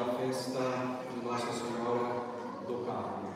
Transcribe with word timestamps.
a 0.00 0.14
festa 0.14 0.60
de 1.12 1.26
Nossa 1.26 1.52
Senhora 1.52 2.24
do 2.66 2.86
Carmo. 2.86 3.34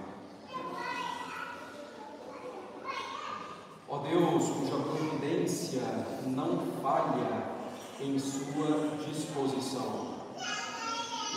Ó 3.87 3.99
Deus, 3.99 4.49
cuja 4.49 4.77
providência 4.83 5.83
não 6.27 6.67
falha 6.81 7.53
em 8.01 8.19
sua 8.19 8.97
disposição, 9.07 10.15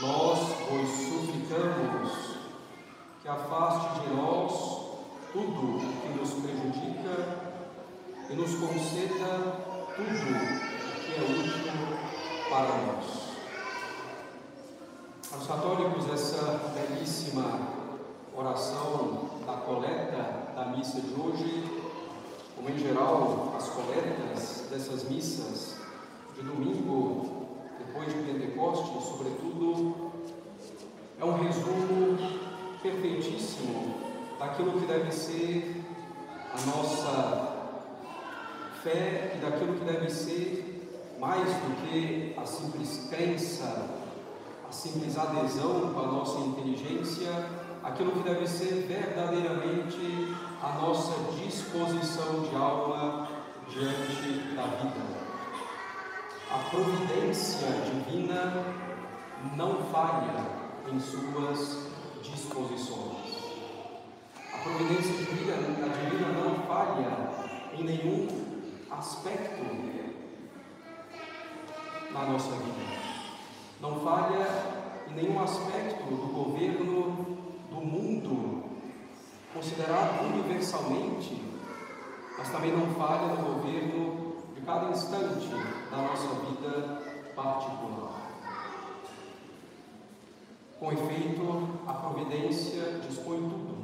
nós 0.01 0.39
vos 0.69 0.89
suplicamos 0.89 2.37
que 3.21 3.27
afaste 3.27 3.99
de 3.99 4.15
nós 4.15 4.53
tudo 5.33 5.79
que 6.01 6.17
nos 6.17 6.31
prejudica 6.35 7.57
e 8.29 8.33
nos 8.33 8.55
conceda 8.55 9.65
tudo 9.93 10.25
que 11.03 11.15
é 11.15 11.21
útil 11.21 12.49
para 12.49 12.77
nós. 12.85 13.16
Aos 15.29 15.45
católicos, 15.45 16.09
essa 16.09 16.71
belíssima 16.73 17.59
oração 18.33 19.29
da 19.45 19.53
coleta 19.57 20.53
da 20.55 20.65
missa 20.67 21.01
de 21.01 21.13
hoje, 21.19 21.63
como 22.55 22.69
em 22.69 22.77
geral 22.77 23.53
as 23.57 23.67
coletas 23.67 24.67
dessas 24.69 25.03
missas 25.09 25.75
de 26.33 26.43
domingo, 26.43 27.45
depois 27.77 28.07
de 28.07 28.23
Pentecostes, 28.23 29.03
sobretudo, 29.03 30.11
é 31.19 31.25
um 31.25 31.43
resumo 31.43 32.17
perfeitíssimo 32.81 33.95
daquilo 34.39 34.79
que 34.79 34.85
deve 34.85 35.11
ser 35.11 35.83
a 36.53 36.77
nossa 36.77 37.57
fé 38.81 39.33
e 39.35 39.45
daquilo 39.45 39.73
que 39.73 39.83
deve 39.83 40.09
ser 40.09 41.17
mais 41.19 41.49
do 41.49 41.89
que 41.89 42.33
a 42.37 42.45
simples 42.45 43.07
crença, 43.09 44.06
simples 44.71 45.17
adesão 45.17 45.93
com 45.93 45.99
a 45.99 46.07
nossa 46.07 46.39
inteligência, 46.39 47.31
aquilo 47.83 48.11
que 48.11 48.23
deve 48.23 48.47
ser 48.47 48.85
verdadeiramente 48.87 50.35
a 50.61 50.79
nossa 50.79 51.13
disposição 51.33 52.41
de 52.41 52.55
alma 52.55 53.27
diante 53.69 54.55
da 54.55 54.63
vida. 54.63 55.27
A 56.49 56.57
providência 56.69 57.67
divina 57.85 58.65
não 59.55 59.83
falha 59.85 60.45
em 60.91 60.99
suas 60.99 61.87
disposições. 62.23 63.37
A 64.53 64.57
providência 64.59 65.13
divina, 65.13 65.55
a 65.55 66.09
divina 66.09 66.27
não 66.33 66.55
falha 66.65 67.27
em 67.73 67.83
nenhum 67.83 68.27
aspecto 68.89 69.77
na 72.11 72.25
nossa 72.25 72.51
vida. 72.51 73.16
Não 73.79 73.99
falha 73.99 74.47
em 75.07 75.13
nenhum 75.13 75.39
aspecto 75.41 76.03
do 76.03 76.33
governo 76.33 77.37
do 77.69 77.75
mundo, 77.75 78.63
considerado 79.53 80.25
universalmente, 80.25 81.43
mas 82.37 82.49
também 82.49 82.71
não 82.71 82.87
falha 82.95 83.35
no 83.35 83.53
governo 83.53 84.35
de 84.55 84.61
cada 84.61 84.89
instante 84.89 85.47
da 85.91 85.97
nossa 85.97 86.27
vida 86.45 87.01
particular. 87.35 88.27
Com 90.79 90.91
efeito, 90.91 91.69
a 91.87 91.93
providência 91.93 92.99
dispõe 93.07 93.37
tudo 93.37 93.77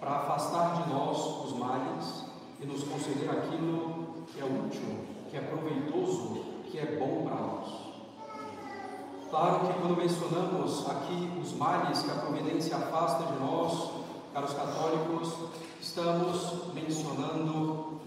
para 0.00 0.10
afastar 0.16 0.82
de 0.82 0.90
nós 0.90 1.44
os 1.44 1.52
males 1.58 2.24
e 2.60 2.66
nos 2.66 2.82
conceder 2.84 3.30
aquilo 3.30 4.24
que 4.26 4.40
é 4.40 4.44
útil, 4.44 5.06
que 5.30 5.36
é 5.36 5.40
proveitoso, 5.40 6.44
que 6.64 6.78
é 6.78 6.96
bom 6.98 7.24
para 7.24 7.34
nós. 7.34 7.77
Claro 9.30 9.60
que 9.60 9.74
quando 9.74 9.94
mencionamos 9.94 10.88
aqui 10.88 11.30
os 11.38 11.52
males 11.52 12.00
que 12.00 12.10
a 12.10 12.14
providência 12.14 12.76
afasta 12.76 13.24
de 13.24 13.38
nós, 13.38 13.90
caros 14.32 14.54
católicos, 14.54 15.34
estamos 15.82 16.72
mencionando 16.72 18.00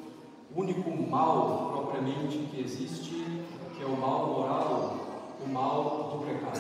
o 0.50 0.60
único 0.60 0.90
mal 0.90 1.70
propriamente 1.74 2.40
que 2.50 2.62
existe, 2.62 3.46
que 3.76 3.84
é 3.84 3.86
o 3.86 3.96
mal 3.96 4.28
moral, 4.28 4.96
o 5.46 5.48
mal 5.48 6.10
do 6.12 6.26
pecado. 6.26 6.60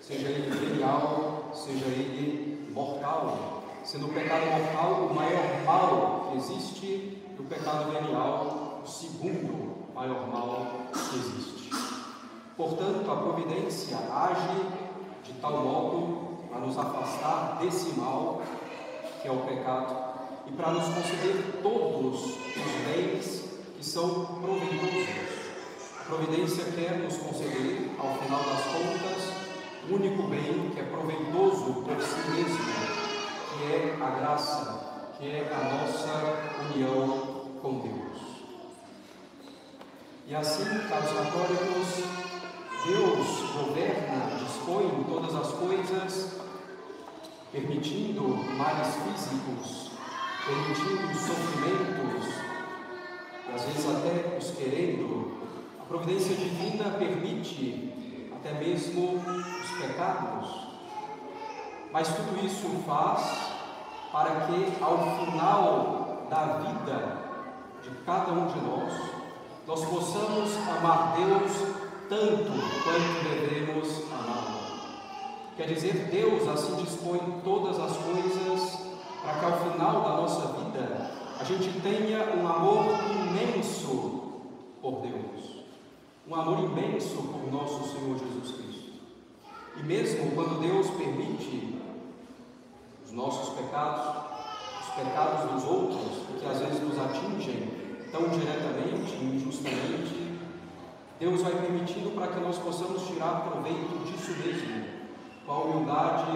Seja 0.00 0.28
ele 0.28 0.50
venial, 0.50 1.50
seja 1.52 1.86
ele 1.86 2.70
mortal. 2.72 3.64
Sendo 3.82 4.06
o 4.06 4.12
pecado 4.14 4.46
mortal 4.46 5.08
o 5.10 5.14
maior 5.14 5.64
mal 5.66 6.28
que 6.30 6.38
existe, 6.38 6.86
e 6.86 7.36
o 7.36 7.44
pecado 7.44 7.90
venial 7.90 8.82
o 8.84 8.88
segundo 8.88 9.92
maior 9.92 10.28
mal 10.28 10.66
que 10.92 11.16
existe. 11.16 11.83
Portanto, 12.56 13.10
a 13.10 13.16
providência 13.16 13.96
age 13.96 14.84
de 15.24 15.32
tal 15.40 15.64
modo 15.64 16.38
a 16.54 16.58
nos 16.58 16.78
afastar 16.78 17.58
desse 17.60 17.98
mal 17.98 18.42
que 19.20 19.26
é 19.26 19.32
o 19.32 19.38
pecado 19.38 20.14
e 20.46 20.52
para 20.52 20.70
nos 20.70 20.84
conceder 20.84 21.60
todos 21.62 22.20
os 22.20 22.36
bens 22.86 23.44
que 23.76 23.84
são 23.84 24.26
proveitosos. 24.40 25.08
A 26.00 26.04
providência 26.04 26.64
quer 26.76 26.98
nos 26.98 27.16
conceder, 27.16 27.90
ao 27.98 28.14
final 28.18 28.42
das 28.44 28.64
contas, 28.66 29.32
o 29.88 29.94
único 29.94 30.22
bem 30.24 30.70
que 30.74 30.80
é 30.80 30.84
proveitoso 30.84 31.82
por 31.82 32.00
si 32.02 32.30
mesmo, 32.30 32.64
que 33.50 33.72
é 33.72 33.98
a 34.00 34.10
graça, 34.20 35.10
que 35.18 35.26
é 35.26 35.50
a 35.50 35.76
nossa 35.76 36.74
união 36.74 37.58
com 37.60 37.80
Deus. 37.80 38.04
E 40.26 40.34
assim, 40.34 40.64
caros 40.88 41.10
católicos, 41.10 42.23
Deus 42.86 43.40
governa, 43.52 44.36
dispõe 44.36 45.04
todas 45.08 45.34
as 45.34 45.52
coisas, 45.52 46.38
permitindo 47.50 48.28
males 48.58 48.94
físicos, 48.96 49.90
permitindo 50.44 51.14
sofrimentos, 51.14 52.26
e 53.48 53.54
às 53.54 53.64
vezes 53.64 53.86
até 53.88 54.36
os 54.36 54.50
querendo. 54.50 55.32
A 55.80 55.84
providência 55.84 56.34
divina 56.36 56.90
permite 56.98 58.30
até 58.36 58.52
mesmo 58.52 59.14
os 59.14 59.70
pecados, 59.80 60.68
mas 61.90 62.08
tudo 62.08 62.44
isso 62.44 62.68
faz 62.86 63.54
para 64.12 64.42
que 64.42 64.84
ao 64.84 64.98
final 65.24 66.26
da 66.28 66.58
vida 66.58 67.18
de 67.82 67.90
cada 68.04 68.32
um 68.32 68.46
de 68.46 68.60
nós, 68.60 68.92
nós 69.66 69.84
possamos 69.86 70.54
amar 70.68 71.14
Deus 71.16 71.73
tanto 72.08 72.50
quanto 72.82 73.40
devemos 73.40 74.02
amá-lo. 74.12 74.54
Quer 75.56 75.68
dizer, 75.68 76.08
Deus 76.10 76.48
assim 76.48 76.82
dispõe 76.82 77.20
todas 77.44 77.78
as 77.78 77.96
coisas 77.96 78.78
para 79.22 79.38
que 79.38 79.44
ao 79.44 79.70
final 79.70 80.02
da 80.02 80.16
nossa 80.16 80.46
vida 80.58 81.10
a 81.38 81.44
gente 81.44 81.80
tenha 81.80 82.34
um 82.36 82.46
amor 82.46 82.86
imenso 83.10 84.22
por 84.80 85.00
Deus, 85.00 85.64
um 86.28 86.34
amor 86.34 86.58
imenso 86.60 87.16
por 87.16 87.52
nosso 87.52 87.92
Senhor 87.92 88.18
Jesus 88.18 88.56
Cristo. 88.56 88.92
E 89.76 89.82
mesmo 89.82 90.32
quando 90.32 90.60
Deus 90.60 90.90
permite 90.90 91.80
os 93.04 93.12
nossos 93.12 93.54
pecados, 93.54 94.24
os 94.82 94.94
pecados 94.94 95.50
dos 95.52 95.64
outros, 95.64 96.40
que 96.40 96.46
às 96.46 96.58
vezes 96.58 96.80
nos 96.82 96.98
atingem, 96.98 97.68
tão 98.12 98.28
diretamente, 98.28 99.14
injustamente, 99.16 100.23
Deus 101.24 101.40
vai 101.40 101.52
permitindo 101.52 102.10
para 102.10 102.26
que 102.26 102.38
nós 102.38 102.58
possamos 102.58 103.06
tirar 103.06 103.48
proveito 103.48 104.04
disso 104.04 104.32
mesmo, 104.44 104.84
com 105.46 105.52
a 105.52 105.58
humildade, 105.60 106.32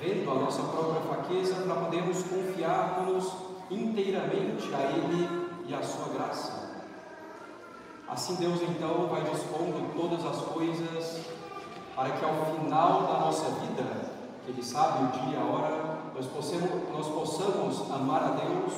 vendo 0.00 0.28
a 0.28 0.34
nossa 0.34 0.64
própria 0.64 1.00
fraqueza, 1.02 1.54
para 1.62 1.76
podermos 1.76 2.24
confiar-nos 2.24 3.32
inteiramente 3.70 4.68
a 4.74 4.82
Ele 4.82 5.48
e 5.68 5.72
a 5.72 5.80
Sua 5.80 6.12
graça. 6.12 6.84
Assim 8.08 8.34
Deus 8.34 8.60
então 8.62 9.06
vai 9.06 9.22
dispondo 9.30 9.94
todas 9.94 10.26
as 10.26 10.42
coisas 10.46 11.26
para 11.94 12.10
que 12.10 12.24
ao 12.24 12.46
final 12.46 13.02
da 13.02 13.20
nossa 13.20 13.48
vida, 13.60 14.10
que 14.44 14.50
Ele 14.50 14.62
sabe 14.64 15.04
o 15.04 15.20
dia 15.20 15.34
e 15.34 15.40
a 15.40 15.44
hora, 15.44 15.98
nós 16.12 16.26
possamos, 16.26 16.68
nós 16.92 17.06
possamos 17.06 17.90
amar 17.92 18.24
a 18.24 18.30
Deus 18.44 18.72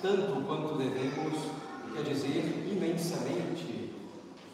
tanto 0.00 0.46
quanto 0.46 0.78
devemos 0.78 1.40
quer 1.92 2.04
dizer 2.04 2.68
imensamente, 2.70 3.81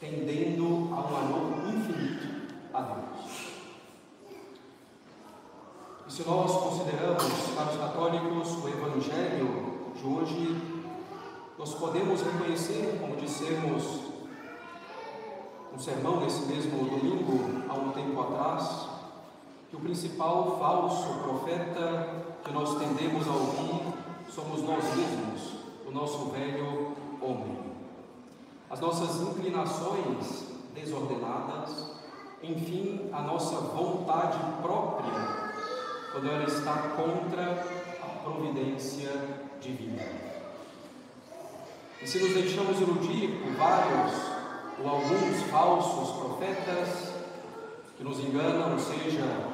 tendendo 0.01 0.95
a 0.95 1.01
um 1.01 1.17
amor 1.17 1.69
infinito 1.69 2.55
a 2.73 2.81
Deus. 2.83 3.59
E 6.07 6.13
se 6.13 6.27
nós 6.27 6.53
consideramos, 6.53 7.25
para 7.55 7.71
os 7.71 7.77
católicos, 7.77 8.65
o 8.65 8.69
Evangelho 8.69 9.93
de 9.95 10.07
hoje, 10.07 10.63
nós 11.59 11.75
podemos 11.75 12.23
reconhecer, 12.23 12.99
como 13.01 13.17
dissemos 13.17 14.09
no 15.73 15.79
sermão 15.79 16.21
nesse 16.21 16.47
mesmo 16.47 16.89
domingo, 16.89 17.65
há 17.69 17.75
um 17.75 17.91
tempo 17.91 18.21
atrás, 18.21 18.89
que 19.69 19.77
o 19.77 19.81
principal 19.81 20.59
falso 20.59 21.19
profeta 21.25 22.25
que 22.45 22.53
nós 22.53 22.79
tendemos 22.79 23.29
a 23.29 23.33
ouvir 23.33 23.83
somos 24.31 24.63
nós 24.63 24.85
mesmos, 24.97 25.53
o 25.87 25.91
nosso 25.91 26.31
velho 26.31 26.97
homem. 27.21 27.68
As 28.71 28.81
nossas 28.81 29.23
inclinações 29.23 30.45
desordenadas, 30.75 31.91
enfim, 32.43 33.09
a 33.13 33.23
nossa 33.23 33.57
vontade 33.57 34.39
própria, 34.61 35.53
quando 36.13 36.31
ela 36.31 36.45
está 36.45 36.75
contra 36.95 37.65
a 38.03 38.07
providência 38.23 39.11
divina. 39.61 40.03
E 42.03 42.07
se 42.07 42.19
nos 42.19 42.35
deixamos 42.35 42.79
iludir 42.79 43.41
por 43.43 43.53
vários 43.53 44.13
ou 44.85 44.89
alguns 44.89 45.43
falsos 45.51 46.17
profetas 46.17 47.15
que 47.97 48.05
nos 48.05 48.21
enganam, 48.21 48.79
seja 48.79 49.49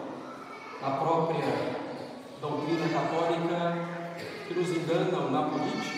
na 0.82 0.90
própria 0.90 1.76
doutrina 2.40 2.88
católica, 2.88 4.14
que 4.48 4.54
nos 4.54 4.68
enganam 4.70 5.30
na 5.30 5.42
política 5.44 5.93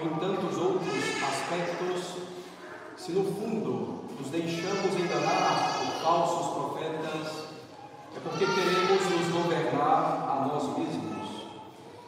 ou 0.00 0.06
em 0.06 0.14
tantos 0.14 0.56
outros 0.56 0.88
aspectos, 1.22 2.16
se 2.96 3.12
no 3.12 3.24
fundo 3.24 4.04
nos 4.18 4.30
deixamos 4.30 4.94
enganar 4.98 5.78
por 5.78 6.02
falsos 6.02 6.54
profetas, 6.54 7.44
é 8.16 8.20
porque 8.20 8.46
queremos 8.46 9.10
nos 9.10 9.42
governar 9.42 10.28
a 10.28 10.48
nós 10.48 10.78
mesmos. 10.78 11.46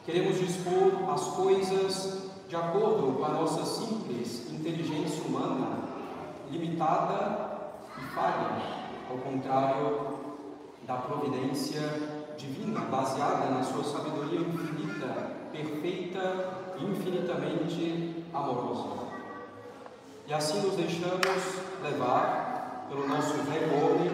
Queremos 0.04 0.38
dispor 0.38 1.10
as 1.12 1.22
coisas 1.28 2.30
de 2.48 2.56
acordo 2.56 3.12
com 3.16 3.24
a 3.24 3.28
nossa 3.28 3.64
simples 3.64 4.50
inteligência 4.50 5.24
humana, 5.24 5.78
limitada 6.50 7.72
e 7.98 8.14
falha, 8.14 8.62
ao 9.10 9.16
contrário 9.18 10.18
da 10.86 10.96
providência 10.96 12.21
divina, 12.42 12.80
baseada 12.80 13.50
na 13.50 13.62
sua 13.62 13.84
sabedoria 13.84 14.40
infinita, 14.40 15.06
perfeita 15.52 16.74
e 16.78 16.84
infinitamente 16.84 18.24
amorosa. 18.34 19.02
E 20.26 20.34
assim 20.34 20.60
nos 20.60 20.74
deixamos 20.74 21.26
levar 21.82 22.86
pelo 22.88 23.06
nosso 23.06 23.34
velho 23.34 23.84
homem, 23.84 24.10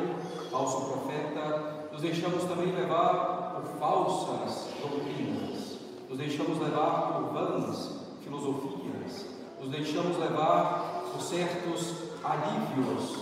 falso 0.50 0.82
profeta, 0.82 1.88
nos 1.90 2.02
deixamos 2.02 2.44
também 2.44 2.74
levar 2.74 3.54
por 3.54 3.78
falsas 3.78 4.68
doutrinas, 4.80 5.78
nos 6.08 6.18
deixamos 6.18 6.58
levar 6.58 7.12
por 7.12 7.32
vãs 7.32 7.98
filosofias, 8.22 9.26
nos 9.60 9.70
deixamos 9.70 10.18
levar 10.18 11.02
por 11.12 11.22
certos 11.22 11.94
alívios 12.22 13.18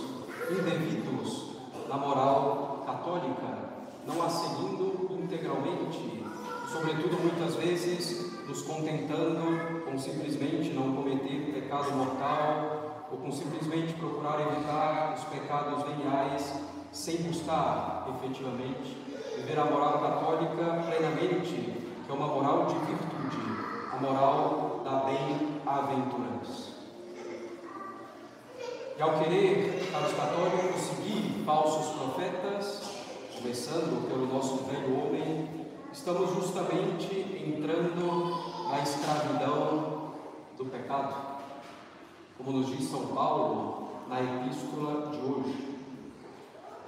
indevidos 0.51 1.51
na 1.87 1.97
moral 1.97 2.83
católica, 2.85 3.67
não 4.05 4.23
a 4.23 4.29
seguindo 4.29 4.96
integralmente, 5.27 6.23
sobretudo 6.71 7.21
muitas 7.21 7.55
vezes 7.55 8.47
nos 8.47 8.61
contentando 8.61 9.83
com 9.83 9.99
simplesmente 9.99 10.69
não 10.69 10.95
cometer 10.95 11.51
pecado 11.53 11.91
mortal 11.91 13.07
ou 13.11 13.17
com 13.17 13.31
simplesmente 13.31 13.93
procurar 13.93 14.39
evitar 14.39 15.15
os 15.17 15.23
pecados 15.25 15.83
veniais 15.83 16.53
sem 16.93 17.17
buscar 17.17 18.07
efetivamente 18.15 19.05
viver 19.35 19.59
a 19.59 19.65
moral 19.65 19.99
católica 19.99 20.83
plenamente, 20.87 21.73
que 22.05 22.11
é 22.11 22.13
uma 22.13 22.27
moral 22.27 22.65
de 22.65 22.73
virtude, 22.73 23.37
a 23.93 23.97
moral 23.97 24.81
da 24.83 24.91
bem-aventurança. 25.05 26.77
E 28.97 29.01
ao 29.01 29.19
querer, 29.19 29.89
para 29.91 30.07
os 30.07 30.13
católicos, 30.13 30.81
seguir 30.81 31.43
falsos 31.45 31.93
profetas, 31.95 32.86
começando 33.47 34.05
pelo 34.09 34.27
nosso 34.27 34.57
velho 34.65 34.99
homem, 34.99 35.49
estamos 35.93 36.31
justamente 36.31 37.15
entrando 37.47 38.69
na 38.69 38.81
escravidão 38.81 40.11
do 40.57 40.65
pecado, 40.65 41.15
como 42.37 42.57
nos 42.57 42.67
diz 42.67 42.89
São 42.89 43.07
Paulo 43.07 43.87
na 44.09 44.19
epístola 44.19 45.11
de 45.11 45.19
hoje. 45.19 45.79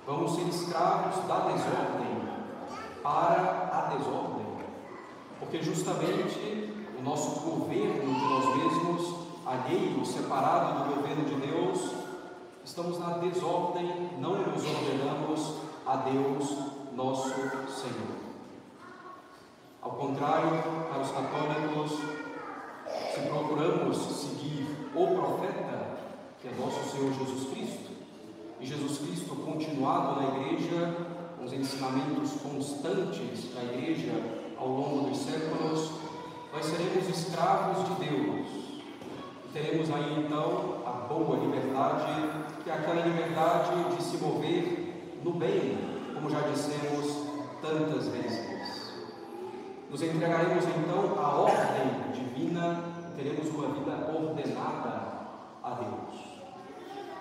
Vamos 0.06 0.36
ser 0.36 0.50
escravos 0.50 1.26
da 1.30 1.48
desordem 1.48 2.28
para 3.02 3.70
a 3.72 3.96
desordem, 3.96 4.46
porque 5.40 5.64
justamente 5.64 6.74
o 7.00 7.02
nosso 7.02 7.40
governo 7.40 8.14
de 8.14 8.28
nós 8.28 8.58
mesmos, 8.58 9.16
alheio, 9.46 10.06
separado 10.06 10.90
do 10.90 10.96
governo 10.98 11.24
de 11.24 11.36
Deus, 11.36 11.94
estamos 12.66 13.00
na 13.00 13.18
desordem, 13.20 14.10
não 14.20 14.39
a 15.90 15.96
Deus, 15.96 16.56
nosso 16.96 17.34
Senhor. 17.34 18.20
Ao 19.82 19.90
contrário, 19.90 20.62
para 20.88 21.02
os 21.02 21.10
católicos, 21.10 22.00
se 23.12 23.22
procuramos 23.22 23.98
seguir 23.98 24.68
o 24.94 25.08
profeta, 25.08 25.98
que 26.40 26.48
é 26.48 26.52
nosso 26.60 26.92
Senhor 26.92 27.12
Jesus 27.12 27.50
Cristo, 27.50 27.90
e 28.60 28.68
Jesus 28.68 29.00
Cristo 29.00 29.36
continuado 29.38 30.22
na 30.22 30.28
igreja, 30.38 30.96
com 31.36 31.46
os 31.46 31.54
ensinamentos 31.54 32.34
constantes 32.34 33.52
da 33.56 33.64
igreja 33.64 34.14
ao 34.60 34.68
longo 34.68 35.10
dos 35.10 35.18
séculos, 35.18 35.92
nós 36.54 36.66
seremos 36.66 37.10
escravos 37.10 37.84
de 37.88 38.06
Deus. 38.06 38.48
E 39.44 39.52
teremos 39.52 39.90
aí 39.90 40.24
então 40.24 40.84
a 40.86 41.08
boa 41.08 41.36
liberdade, 41.40 42.62
que 42.64 42.70
é 42.70 42.74
aquela 42.74 43.02
liberdade 43.02 43.96
de 43.96 44.04
se 44.04 44.18
mover 44.18 44.79
no 45.24 45.34
bem, 45.34 45.78
como 46.14 46.30
já 46.30 46.42
dissemos 46.42 47.28
tantas 47.62 48.08
vezes. 48.08 48.94
Nos 49.90 50.02
entregaremos 50.02 50.64
então 50.66 51.20
à 51.20 51.36
ordem 51.36 52.12
divina 52.14 52.84
teremos 53.16 53.50
uma 53.50 53.68
vida 53.74 54.12
ordenada 54.14 55.10
a 55.64 55.70
Deus. 55.72 56.30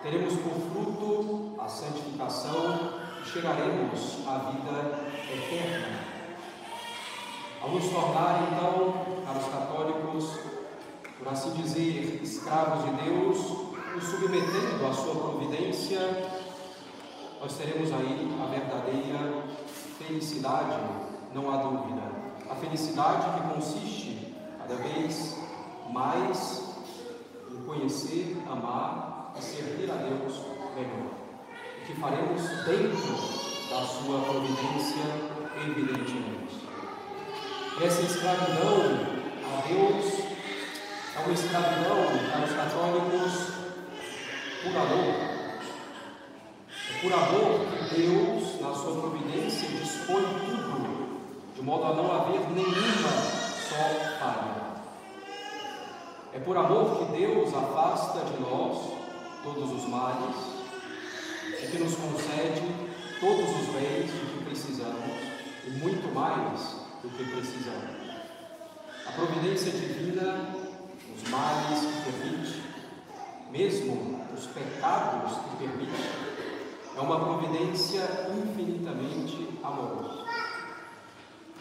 Teremos 0.02 0.34
por 0.34 0.52
fruto 0.52 1.54
a 1.58 1.68
santificação 1.68 2.92
e 3.20 3.28
chegaremos 3.28 4.18
à 4.26 4.50
vida 4.50 5.08
eterna. 5.32 5.98
Ao 7.60 7.70
nos 7.70 7.88
tornar 7.88 8.48
então, 8.52 8.94
para 9.24 9.38
os 9.38 9.48
católicos, 9.48 10.38
por 11.18 11.28
assim 11.28 11.50
dizer, 11.60 12.20
escravos 12.22 12.84
de 12.84 13.02
Deus, 13.02 13.38
nos 13.92 14.04
submetendo 14.04 14.86
à 14.88 14.92
sua 14.92 15.14
providência, 15.16 15.98
nós 17.40 17.52
teremos 17.56 17.92
aí 17.92 18.38
a 18.42 18.46
verdadeira 18.46 19.44
felicidade, 19.98 20.80
não 21.34 21.52
há 21.52 21.56
dúvida 21.58 22.18
a 22.50 22.54
felicidade 22.54 23.40
que 23.40 23.54
consiste 23.54 24.34
cada 24.58 24.74
vez 24.76 25.38
mais 25.92 26.64
em 27.50 27.62
conhecer, 27.64 28.36
amar 28.50 29.34
e 29.38 29.42
servir 29.42 29.90
a 29.90 29.94
Deus 29.94 30.40
melhor. 30.74 31.12
O 31.80 31.86
que 31.86 31.94
faremos 32.00 32.42
dentro 32.64 33.38
da 33.70 33.86
sua 33.86 34.20
providência, 34.20 35.04
evidentemente. 35.66 36.68
Essa 37.82 38.02
escravidão 38.02 39.18
a 39.44 39.66
Deus 39.68 40.18
é 41.16 41.20
uma 41.20 41.32
escravidão 41.32 41.96
para 42.30 42.44
os 42.44 42.52
católicos 42.52 43.52
por 44.62 44.76
amor. 44.76 45.27
Por 47.00 47.12
amor 47.12 47.60
Deus, 47.94 48.60
na 48.60 48.74
sua 48.74 49.00
providência, 49.00 49.68
dispõe 49.68 50.22
tudo 50.22 50.78
de 51.54 51.62
modo 51.62 51.84
a 51.84 51.94
não 51.94 52.12
haver 52.12 52.40
nenhuma 52.50 53.10
só 53.68 54.18
falha. 54.20 54.68
É 56.32 56.38
por 56.38 56.56
amor 56.56 56.98
que 56.98 57.16
Deus 57.16 57.54
afasta 57.54 58.20
de 58.24 58.40
nós 58.40 58.92
todos 59.42 59.72
os 59.72 59.88
males 59.88 60.36
e 61.62 61.66
que 61.66 61.78
nos 61.78 61.94
concede 61.94 62.62
todos 63.20 63.48
os 63.48 63.66
bens 63.74 64.12
de 64.12 64.32
que 64.32 64.44
precisamos 64.44 65.18
e 65.66 65.70
muito 65.70 66.14
mais 66.14 66.76
do 67.02 67.08
que 67.10 67.24
precisamos. 67.24 68.08
A 69.06 69.12
providência 69.12 69.72
divina, 69.72 70.54
os 71.16 71.28
males 71.30 71.80
que 71.80 72.12
permite, 72.12 72.62
mesmo 73.50 74.24
os 74.36 74.46
pecados 74.46 75.32
que 75.32 75.56
permite, 75.56 76.17
é 76.98 77.00
uma 77.00 77.20
providência 77.20 78.02
infinitamente 78.36 79.48
amorosa. 79.62 80.24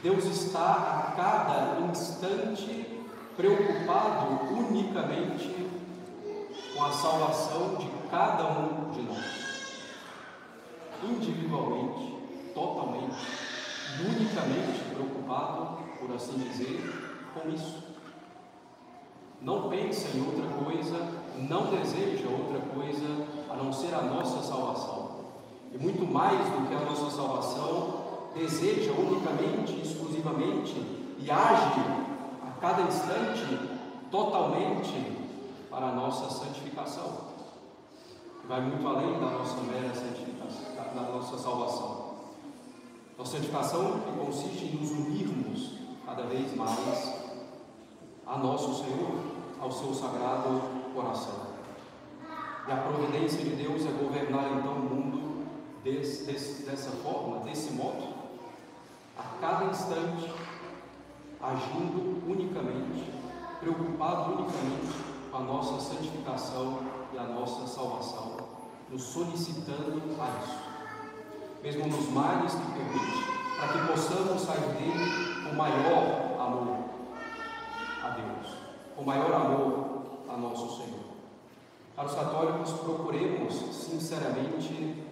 Deus 0.01 0.25
está 0.25 0.73
a 0.73 1.11
cada 1.15 1.79
instante 1.91 3.03
preocupado 3.35 4.51
unicamente 4.51 5.69
com 6.75 6.83
a 6.83 6.91
salvação 6.91 7.75
de 7.75 7.87
cada 8.09 8.47
um 8.47 8.89
de 8.89 9.01
nós. 9.03 9.83
Individualmente, 11.03 12.17
totalmente, 12.55 13.15
unicamente 13.99 14.79
preocupado, 14.91 15.83
por 15.99 16.15
assim 16.15 16.39
dizer, 16.39 16.81
com 17.35 17.47
isso. 17.49 17.83
Não 19.39 19.69
pensa 19.69 20.17
em 20.17 20.25
outra 20.25 20.47
coisa, 20.65 20.97
não 21.47 21.67
deseja 21.67 22.27
outra 22.27 22.59
coisa 22.73 23.27
a 23.51 23.55
não 23.55 23.71
ser 23.71 23.93
a 23.93 24.01
nossa 24.01 24.41
salvação. 24.41 25.06
E 25.73 25.77
muito 25.77 26.05
mais 26.05 26.37
do 26.49 26.67
que 26.67 26.73
a 26.73 26.79
nossa 26.79 27.15
salvação, 27.15 28.07
deseja 28.35 28.91
unicamente, 28.91 29.81
exclusivamente 29.81 30.75
e 31.19 31.31
age 31.31 31.79
a 32.45 32.51
cada 32.61 32.83
instante 32.83 33.59
totalmente 34.11 35.17
para 35.69 35.87
a 35.87 35.91
nossa 35.91 36.29
santificação. 36.29 37.27
vai 38.47 38.61
muito 38.61 38.87
além 38.87 39.19
da 39.19 39.29
nossa 39.31 39.57
mera 39.61 39.93
santificação, 39.93 40.75
da 40.95 41.01
nossa 41.11 41.37
salvação. 41.37 42.07
Nossa 43.17 43.31
santificação 43.31 43.99
que 43.99 44.25
consiste 44.25 44.65
em 44.65 44.77
nos 44.77 44.91
unirmos 44.91 45.73
cada 46.05 46.23
vez 46.23 46.55
mais 46.55 47.13
a 48.25 48.37
nosso 48.37 48.83
Senhor, 48.83 49.19
ao 49.59 49.71
seu 49.71 49.93
sagrado 49.93 50.61
coração. 50.93 51.47
E 52.67 52.71
a 52.71 52.77
providência 52.77 53.43
de 53.43 53.55
Deus 53.55 53.85
é 53.85 53.91
governar 53.91 54.45
então 54.57 54.73
o 54.73 54.79
mundo 54.79 55.06
desse, 55.83 56.25
desse, 56.25 56.63
dessa 56.63 56.91
forma, 56.91 57.39
desse 57.45 57.71
modo, 57.71 58.13
a 59.17 59.23
cada 59.39 59.65
instante, 59.65 60.31
agindo 61.41 62.23
unicamente, 62.27 63.11
preocupado 63.59 64.33
unicamente 64.33 64.93
com 65.31 65.37
a 65.37 65.41
nossa 65.41 65.79
santificação 65.79 66.79
e 67.13 67.17
a 67.17 67.23
nossa 67.23 67.67
salvação, 67.67 68.37
nos 68.89 69.03
solicitando 69.03 70.01
a 70.19 70.43
isso. 70.43 70.67
Mesmo 71.63 71.87
nos 71.87 72.09
males 72.09 72.53
que 72.53 72.71
permite, 72.71 73.37
para 73.57 73.67
que 73.73 73.87
possamos 73.91 74.41
sair 74.41 74.73
dele 74.73 75.43
com 75.43 75.55
maior 75.55 76.37
amor 76.39 76.77
a 78.03 78.09
Deus, 78.09 78.55
com 78.95 79.03
maior 79.03 79.33
amor 79.33 79.87
a 80.29 80.37
nosso 80.37 80.77
Senhor. 80.77 81.07
Para 81.95 82.05
os 82.05 82.13
católicos, 82.13 82.71
procuremos 82.73 83.55
sinceramente 83.75 85.06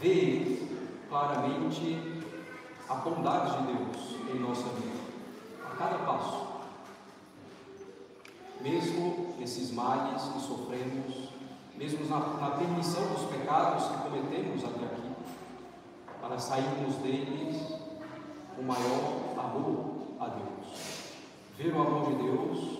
ver 0.00 1.06
claramente 1.08 2.22
a 2.88 2.94
bondade 2.96 3.56
de 3.56 3.72
Deus 3.72 4.30
em 4.32 4.38
nossa 4.38 4.68
vida, 4.68 4.98
a 5.64 5.76
cada 5.76 5.98
passo. 5.98 6.46
Mesmo 8.60 9.34
esses 9.40 9.72
males 9.72 10.22
que 10.22 10.40
sofremos, 10.40 11.30
mesmo 11.76 12.06
na, 12.06 12.18
na 12.40 12.50
permissão 12.56 13.02
dos 13.08 13.30
pecados 13.30 13.84
que 13.84 13.98
cometemos 13.98 14.64
até 14.64 14.86
aqui, 14.86 15.10
para 16.20 16.38
sairmos 16.38 16.96
deles 16.96 17.56
com 18.54 18.62
maior 18.62 19.34
amor 19.38 19.96
a 20.18 20.28
Deus. 20.28 21.06
Ver 21.56 21.74
o 21.74 21.80
amor 21.80 22.06
de 22.06 22.22
Deus 22.22 22.78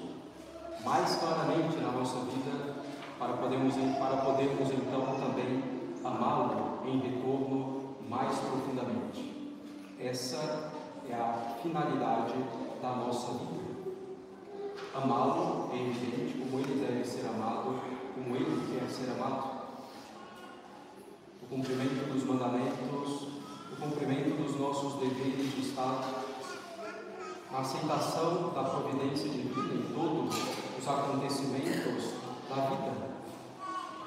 mais 0.85 1.16
claramente 1.16 1.76
na 1.78 1.92
nossa 1.92 2.18
vida 2.20 2.76
para 3.18 3.32
podermos, 3.35 3.75
para 3.75 4.16
podermos 4.18 4.70
então 4.70 5.04
também 5.18 5.62
amá-lo 6.04 6.75
em 6.86 7.00
retorno 7.00 7.96
mais 8.08 8.38
profundamente. 8.38 9.34
Essa 9.98 10.72
é 11.08 11.14
a 11.14 11.56
finalidade 11.62 12.34
da 12.80 12.90
nossa 12.96 13.32
vida. 13.32 13.66
Amá-lo 14.94 15.70
é 15.72 15.76
evidente 15.76 16.38
como 16.38 16.60
ele 16.60 16.80
deve 16.80 17.04
ser 17.04 17.26
amado, 17.26 17.80
como 18.14 18.36
ele 18.36 18.78
quer 18.78 18.88
ser 18.88 19.10
amado. 19.10 19.56
O 21.42 21.46
cumprimento 21.46 22.12
dos 22.12 22.24
mandamentos, 22.24 23.28
o 23.72 23.76
cumprimento 23.80 24.42
dos 24.42 24.58
nossos 24.58 24.94
deveres 25.00 25.54
de 25.54 25.60
Estado, 25.60 26.26
a 27.52 27.60
aceitação 27.60 28.52
da 28.54 28.64
providência 28.64 29.28
divina 29.28 29.74
em 29.74 29.94
todos 29.94 30.34
os 30.78 30.88
acontecimentos 30.88 32.12
da 32.48 32.56
vida, 32.66 32.92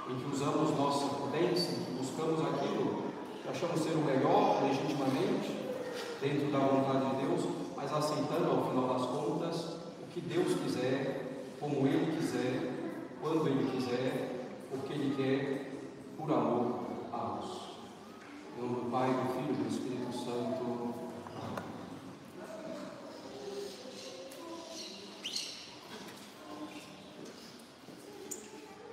em 0.10 0.16
que 0.16 0.36
usamos 0.36 0.78
nossa 0.78 1.08
prudência, 1.16 1.89
buscamos 2.00 2.40
aquilo 2.40 3.04
que 3.44 3.50
achamos 3.50 3.82
ser 3.82 3.92
o 3.92 4.06
melhor 4.06 4.64
legitimamente, 4.64 5.52
dentro 6.22 6.50
da 6.50 6.60
vontade 6.60 7.10
de 7.10 7.26
Deus, 7.26 7.46
mas 7.76 7.92
aceitando 7.92 8.52
ao 8.52 8.70
final 8.70 8.88
das 8.88 9.06
contas 9.06 9.78
o 10.02 10.08
que 10.14 10.22
Deus 10.22 10.54
quiser, 10.62 11.44
como 11.60 11.86
Ele 11.86 12.18
quiser, 12.18 12.96
quando 13.22 13.48
Ele 13.48 13.70
quiser, 13.72 14.50
porque 14.70 14.94
Ele 14.94 15.14
quer 15.16 15.72
por 16.18 16.32
amor 16.32 16.80
a 17.12 17.18
nós. 17.18 17.46
Em 18.58 18.62
nome 18.62 18.76
do 18.76 18.92
Pai, 18.92 19.10
do 19.10 19.34
Filho 19.34 19.54
e 19.54 19.64
do 19.64 19.70
Espírito 19.70 20.14
Santo. 20.14 20.99